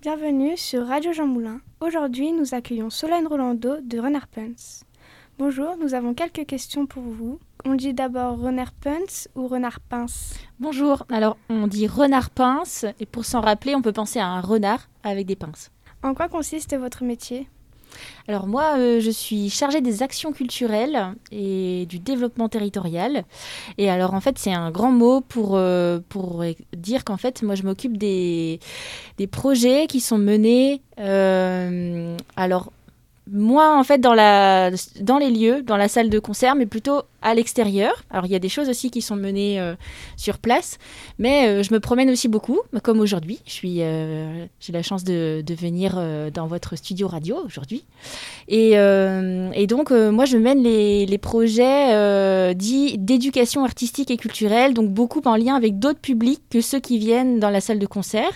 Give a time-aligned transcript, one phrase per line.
[0.00, 1.60] Bienvenue sur Radio Jean Moulin.
[1.80, 4.84] Aujourd'hui, nous accueillons Solène Rolando de Renard Punts.
[5.40, 7.40] Bonjour, nous avons quelques questions pour vous.
[7.64, 10.34] On dit d'abord renard punts ou renard pince?
[10.60, 14.40] Bonjour, alors on dit renard pince et pour s'en rappeler, on peut penser à un
[14.40, 15.72] renard avec des pinces.
[16.04, 17.48] En quoi consiste votre métier?
[18.28, 23.24] Alors moi, euh, je suis chargée des actions culturelles et du développement territorial.
[23.78, 26.00] Et alors en fait, c'est un grand mot pour, euh,
[26.76, 28.60] dire qu'en fait, moi, je m'occupe des,
[29.16, 30.82] des projets qui sont menés.
[30.98, 32.70] Euh, alors
[33.30, 37.02] moi, en fait, dans, la, dans les lieux, dans la salle de concert, mais plutôt
[37.20, 37.92] à l'extérieur.
[38.10, 39.74] Alors il y a des choses aussi qui sont menées euh,
[40.16, 40.78] sur place,
[41.18, 43.40] mais euh, je me promène aussi beaucoup, comme aujourd'hui.
[43.44, 46.00] Je euh, j'ai la chance de, venir
[46.32, 47.84] dans votre studio radio aujourd'hui,
[48.46, 54.90] et, et donc moi je mène les, les projets dits d'éducation artistique et culturelle, donc
[54.90, 58.30] beaucoup en lien avec d'autres publics que ceux qui viennent dans la salle de concert,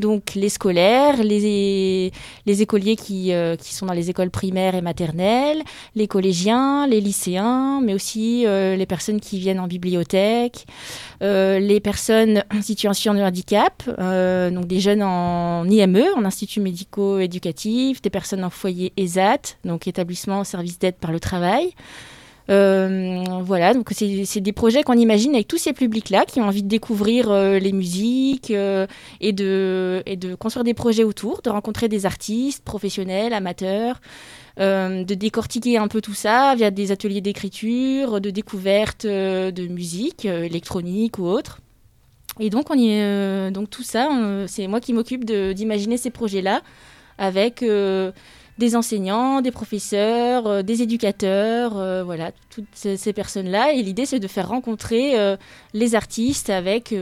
[0.00, 2.10] donc les scolaires, les,
[2.46, 5.62] les écoliers qui, qui sont dans les écoles primaires et maternelles,
[5.94, 10.66] les collégiens, les lycéens, mais aussi euh, les personnes qui viennent en bibliothèque,
[11.22, 16.60] euh, les personnes en situation de handicap, euh, donc des jeunes en IME, en institut
[16.60, 21.72] médico-éducatif, des personnes en foyer ESAT, donc établissement en service d'aide par le travail.
[22.48, 26.68] Voilà, donc c'est des projets qu'on imagine avec tous ces publics-là qui ont envie de
[26.68, 32.64] découvrir les musiques et, de, et de construire des projets autour, de rencontrer des artistes
[32.64, 34.00] professionnels, amateurs,
[34.60, 39.66] euh, de décortiquer un peu tout ça via des ateliers d'écriture, de découverte euh, de
[39.66, 41.60] musique euh, électronique ou autre.
[42.38, 44.08] Et donc, on y, donc tout ça,
[44.48, 46.62] c'est moi qui m'occupe d'imaginer ces projets-là
[47.18, 47.64] avec
[48.58, 53.72] des enseignants, des professeurs, des éducateurs, voilà, toutes ces, personnes-là.
[53.72, 55.36] Et l'idée, c'est de faire rencontrer
[55.72, 56.94] les artistes avec,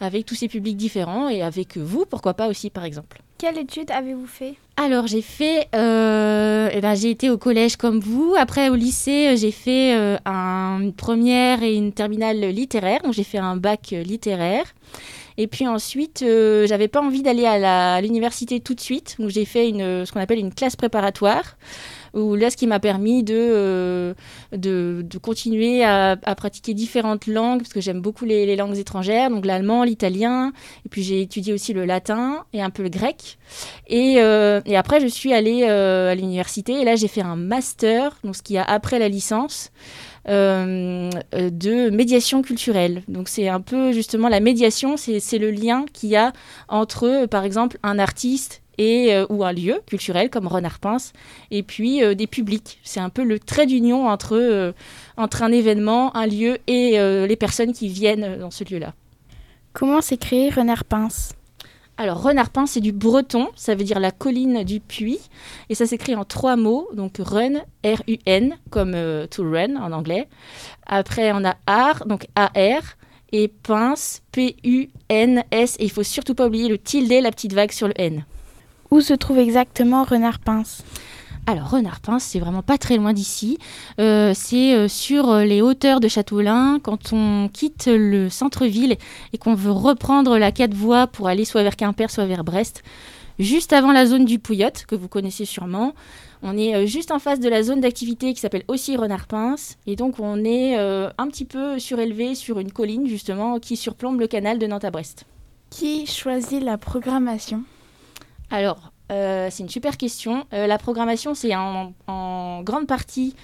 [0.00, 3.22] avec tous ces publics différents et avec vous, pourquoi pas aussi, par exemple.
[3.38, 4.54] Quelle étude avez-vous fait?
[4.78, 8.34] Alors j'ai fait, euh, eh ben, j'ai été au collège comme vous.
[8.38, 13.02] Après au lycée, j'ai fait euh, une première et une terminale littéraire.
[13.02, 14.64] Donc j'ai fait un bac littéraire.
[15.38, 19.16] Et puis ensuite, euh, j'avais pas envie d'aller à l'université tout de suite.
[19.18, 21.56] Donc j'ai fait une, ce qu'on appelle une classe préparatoire
[22.16, 24.14] où là, ce qui m'a permis de, euh,
[24.52, 29.84] de, continuer à, pratiquer différentes langues, parce que j'aime beaucoup les, langues étrangères, donc l'allemand,
[29.84, 30.52] l'italien,
[30.84, 33.38] et puis j'ai étudié aussi le latin et un peu le grec.
[33.86, 37.36] Et, euh, et après, je suis allée euh, à l'université, et là, j'ai fait un
[37.36, 39.70] master, donc ce qu'il y a après la licence.
[40.26, 43.04] de médiation culturelle.
[43.06, 46.32] Donc c'est un peu justement la médiation, c'est le lien qu'il y a
[46.68, 51.12] entre, par exemple, un artiste et, euh, ou un lieu culturel comme Renard Pince,
[51.50, 52.78] et puis euh, des publics.
[52.82, 54.72] C'est un peu le trait d'union entre, euh,
[55.16, 58.94] entre un événement, un lieu et les personnes qui viennent dans ce lieu-là.
[59.72, 61.32] Comment s'écrit Renard Pince
[61.98, 65.18] alors, Renard Pince, c'est du breton, ça veut dire la colline du puits,
[65.70, 67.54] et ça s'écrit en trois mots, donc run,
[67.86, 68.94] R-U-N, comme
[69.30, 70.28] to run en anglais.
[70.84, 72.82] Après, on a art, donc A-R,
[73.32, 77.88] et pince, P-U-N-S, et il faut surtout pas oublier le tilde, la petite vague sur
[77.88, 78.24] le N.
[78.90, 80.82] Où se trouve exactement Renard Pince?
[81.48, 83.58] Alors Renard Pince, c'est vraiment pas très loin d'ici.
[84.00, 88.96] Euh, c'est euh, sur euh, les hauteurs de Châteaulin, quand on quitte le centre-ville
[89.32, 92.82] et qu'on veut reprendre la quatre voies pour aller soit vers Quimper, soit vers Brest.
[93.38, 95.94] Juste avant la zone du Pouillot, que vous connaissez sûrement.
[96.42, 99.76] On est juste en face de la zone d'activité qui s'appelle aussi Renard Pince.
[99.86, 104.26] Et donc on est un petit peu surélevé sur une colline justement qui surplombe le
[104.26, 105.26] canal de Nantes à Brest.
[105.68, 107.62] Qui choisit la programmation?
[108.50, 110.46] Alors, euh, c'est une super question.
[110.52, 111.92] Euh, la programmation, c'est en,
[112.62, 113.34] grande partie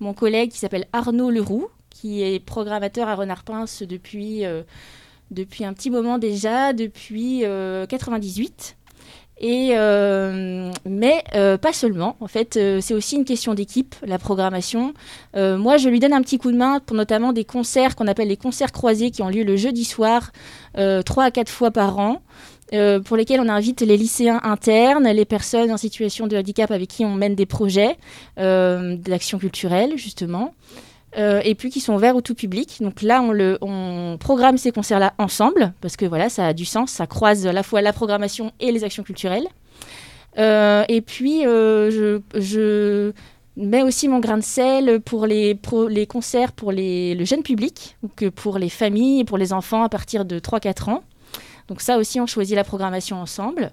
[0.00, 4.62] mon collègue qui s'appelle Arnaud Leroux, qui est programmateur à Renard Pince depuis, euh,
[5.36, 7.44] un petit moment déjà, depuis
[7.88, 8.76] 98.
[9.44, 9.70] Et,
[10.84, 12.16] mais pas seulement.
[12.20, 14.92] En fait, c'est aussi une question d'équipe, la programmation.
[15.34, 18.28] moi, je lui donne un petit coup de main pour notamment des concerts qu'on appelle
[18.28, 20.32] les concerts croisés qui ont lieu le jeudi soir,
[21.04, 22.22] trois à quatre fois par an.
[22.72, 26.88] Euh, pour lesquels on invite les lycéens internes, les personnes en situation de handicap avec
[26.88, 27.96] qui on mène des projets
[28.38, 30.54] euh, d'action culturelle, justement.
[31.18, 32.78] Euh, et puis qui sont ouverts au tout public.
[32.80, 33.22] Donc là,
[33.60, 37.52] on, programme ces concerts-là ensemble, parce que voilà, ça a du sens, ça croise à
[37.52, 39.46] la fois la programmation et les actions culturelles.
[40.38, 43.12] et puis, je,
[43.54, 45.58] mets aussi mon grain de sel pour les,
[46.08, 50.38] concerts pour le jeune public, donc pour les familles pour les enfants à partir de
[50.38, 51.02] 3-4 ans.
[51.72, 53.72] Donc ça aussi, on choisit la programmation ensemble.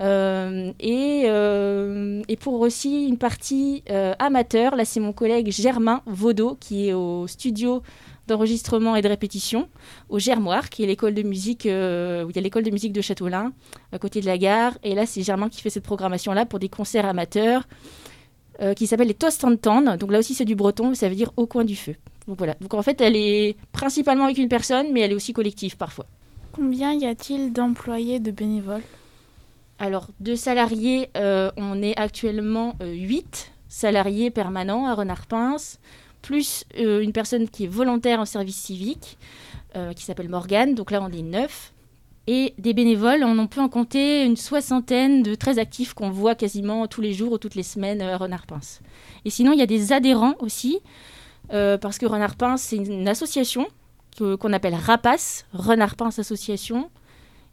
[0.00, 6.56] Euh, euh, et, pour aussi une partie euh, amateur, là c'est mon collègue Germain Vaudot
[6.58, 7.84] qui est au studio
[8.26, 9.68] d'enregistrement et de répétition
[10.08, 13.00] au Germoire, qui est l'école de musique, où il y a l'école de musique de
[13.00, 13.52] Châteaulin,
[13.92, 14.76] à côté de la gare.
[14.82, 17.68] Et là, c'est Germain qui fait cette programmation-là pour des concerts amateurs,
[18.74, 19.96] qui s'appelle les Tostantan.
[19.96, 21.94] Donc là aussi, c'est du breton, ça veut dire au coin du feu.
[22.26, 22.54] Donc voilà.
[22.60, 26.06] Donc en fait, elle est principalement avec une personne, mais elle est aussi collective parfois.
[26.58, 28.82] Combien y a-t-il d'employés de bénévoles?
[29.78, 35.78] Alors, de salariés, euh, on est actuellement 8 salariés permanents à Renard-Pince
[36.20, 39.18] plus euh, une personne qui est volontaire en service civique,
[39.76, 40.74] euh, qui s'appelle Morgane.
[40.74, 41.72] Donc là, on est neuf.
[42.26, 46.88] Et des bénévoles, on peut en compter une soixantaine de très actifs qu'on voit quasiment
[46.88, 48.80] tous les jours ou toutes les semaines à Renard-Pince.
[49.24, 50.80] Et sinon, il y a des adhérents aussi,
[51.52, 53.68] euh, parce que Renard-Pince, c'est une association
[54.18, 56.90] qu'on appelle RAPAS, Renard-Pince Association.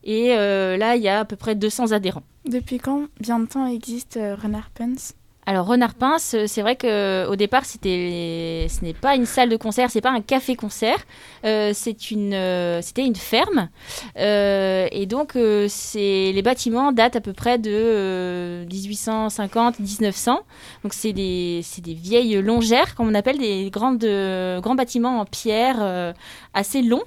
[0.03, 2.23] Et là, il y a à peu près 200 adhérents.
[2.45, 5.15] Depuis quand, bien de temps existe Renard-Pince
[5.47, 9.50] alors Renard Pince, euh, c'est vrai que au départ c'était, ce n'est pas une salle
[9.50, 10.97] de concert, c'est pas un café concert,
[11.45, 13.69] euh, c'est une, euh, c'était une ferme.
[14.15, 15.38] Et donc
[15.68, 20.39] c'est les bâtiments datent à peu près de 1850-1900,
[20.83, 24.06] donc c'est des, des vieilles longères comme on appelle des grandes,
[24.62, 26.13] grands bâtiments en pierre
[26.53, 27.03] assez longs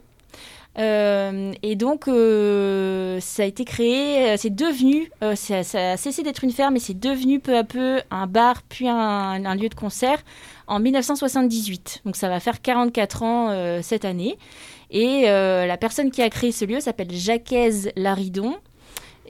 [0.79, 5.59] euh, et donc, euh, ça a été créé, euh, c'est devenu, ça,
[5.93, 9.55] a cessé d'être une ferme, mais c'est devenu peu à peu un bar, puis un,
[9.57, 10.23] lieu de concert
[10.69, 12.03] en 1978.
[12.05, 14.39] Donc, ça va faire 44 ans cette année.
[14.91, 17.55] Et la personne qui a créé ce lieu s'appelle Jacques
[17.97, 18.57] Laridon.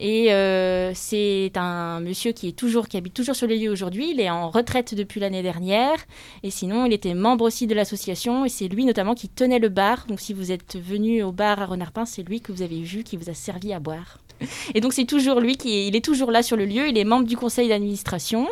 [0.00, 4.10] Et euh, c'est un monsieur qui, est toujours, qui habite toujours sur les lieux aujourd'hui.
[4.12, 5.96] Il est en retraite depuis l'année dernière.
[6.44, 8.44] Et sinon, il était membre aussi de l'association.
[8.44, 10.06] Et c'est lui notamment qui tenait le bar.
[10.06, 13.02] Donc si vous êtes venu au bar à Renard-Pin, c'est lui que vous avez vu
[13.02, 14.18] qui vous a servi à boire.
[14.74, 16.88] Et donc c'est toujours lui qui il est toujours là sur le lieu.
[16.88, 18.46] Il est membre du conseil d'administration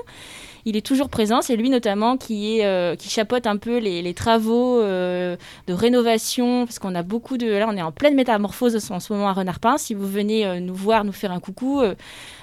[0.66, 1.40] il est toujours présent.
[1.40, 5.36] C'est lui notamment qui, est, euh, chapeaute un peu les, travaux euh,
[5.68, 7.46] de rénovation, parce qu'on a beaucoup de...
[7.46, 9.78] Là, on est en pleine métamorphose en ce moment à Renard-Pin.
[9.78, 11.82] Si vous venez euh, nous voir, nous faire un coucou,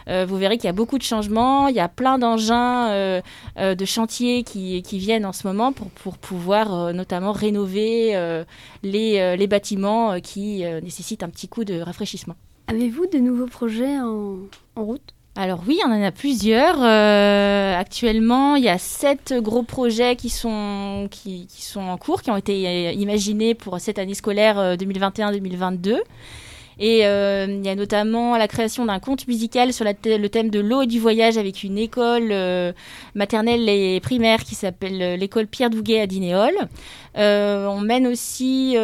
[0.07, 1.67] vous verrez qu'il y a beaucoup de changements.
[1.67, 3.21] Il y a plein d'engins
[3.57, 8.13] de chantier qui, viennent en ce moment pour, pouvoir notamment rénover
[8.83, 12.35] les, les, bâtiments qui nécessitent un petit coup de rafraîchissement.
[12.67, 14.37] Avez-vous de nouveaux projets en,
[14.75, 15.13] en route?
[15.35, 16.77] Alors oui, on en a plusieurs.
[16.79, 22.29] Euh, actuellement, il y a sept gros projets qui sont, qui, sont en cours, qui
[22.29, 25.93] ont été euh, imaginés pour cette année scolaire 2021-2022.
[25.93, 25.97] Euh,
[26.79, 30.83] et il y a notamment la création d'un conte musical sur le thème de l'eau
[30.83, 32.33] et du voyage avec une école
[33.15, 36.53] maternelle et primaire qui s'appelle l'école Pierre Douguet à Dinéol.
[37.15, 38.75] on mène aussi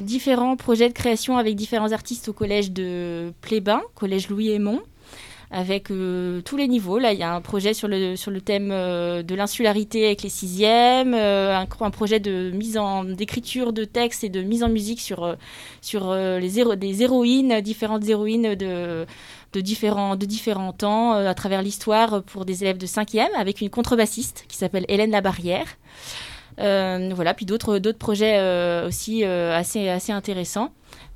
[0.00, 4.82] différents projets de création avec différents artistes au collège de Plébin, collège Louis Aymon
[5.52, 6.98] avec euh, tous les niveaux.
[6.98, 10.22] Là, il y a un projet sur le, sur le thème euh, de l'insularité avec
[10.22, 14.70] les sixièmes, euh, un, projet de mise en d'écriture de textes et de mise en
[14.70, 15.36] musique sur,
[15.82, 19.06] sur les des héroïnes, différentes héroïnes de
[19.52, 23.68] de différents, de différents temps à travers l'histoire pour des élèves de 5e avec une
[23.68, 25.66] contrebassiste qui s'appelle Hélène Labarrière.
[26.58, 30.70] Voilà, puis d'autres projets aussi assez, assez intéressants.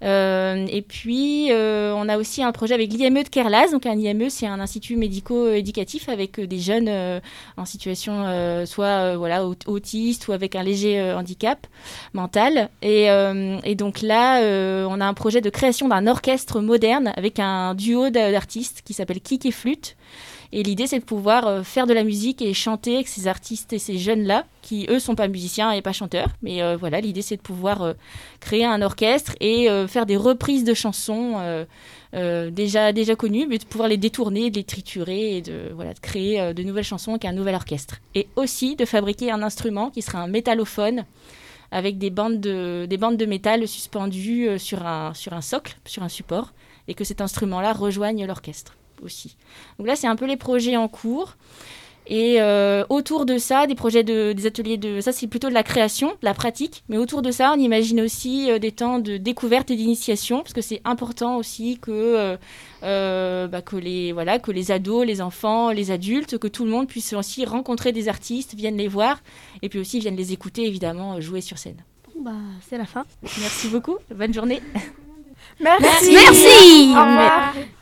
[0.04, 3.68] Euh, et puis, euh, on a aussi un projet avec l'IME de Kerlas.
[3.72, 6.90] Donc, un IME, c'est un institut médico-éducatif avec euh, des jeunes
[7.56, 8.06] en situation
[8.66, 11.66] soit voilà, autistes ou avec un léger handicap
[12.12, 12.68] mental.
[12.82, 13.06] Et,
[13.64, 14.40] et donc là,
[14.88, 19.20] on a un projet de création d'un orchestre moderne avec un duo d'artistes qui s'appelle
[19.20, 19.96] Kik et Flûte.
[20.52, 23.72] Et l'idée, c'est de pouvoir euh, faire de la musique et chanter avec ces artistes
[23.72, 26.28] et ces jeunes-là, qui eux sont pas musiciens et pas chanteurs.
[26.42, 27.92] Mais euh, voilà, l'idée, c'est de pouvoir euh,
[28.40, 31.66] créer un orchestre et faire des reprises de chansons
[32.12, 35.98] déjà, déjà connues, mais de pouvoir les détourner, de les triturer et de, voilà, de
[35.98, 38.00] créer de nouvelles chansons avec un nouvel orchestre.
[38.14, 41.04] Et aussi de fabriquer un instrument qui sera un métallophone
[41.70, 46.02] avec des bandes de, des bandes de métal suspendues sur un, sur un socle, sur
[46.02, 46.52] un support,
[46.88, 49.36] et que cet instrument-là rejoigne l'orchestre aussi.
[49.78, 51.36] Donc là, c'est un peu les projets en cours.
[52.08, 55.00] Et euh, autour de ça, des projets de, des ateliers de...
[55.00, 56.84] Ça, c'est plutôt de la création, de la pratique.
[56.88, 60.52] Mais autour de ça, on imagine aussi euh, des temps de découverte et d'initiation, parce
[60.52, 62.36] que c'est important aussi que,
[62.84, 66.70] euh, bah, que, les, voilà, que les ados, les enfants, les adultes, que tout le
[66.70, 69.20] monde puisse aussi rencontrer des artistes, viennent les voir,
[69.62, 71.82] et puis aussi viennent les écouter, évidemment, jouer sur scène.
[72.20, 72.32] bah,
[72.68, 73.04] c'est la fin.
[73.40, 73.96] Merci beaucoup.
[74.14, 74.62] Bonne journée.
[75.60, 76.12] Merci.
[76.12, 76.94] Merci.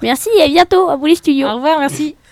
[0.03, 0.29] Merci.
[0.39, 1.49] et à bientôt à vous les studios.
[1.49, 2.17] Au revoir, merci.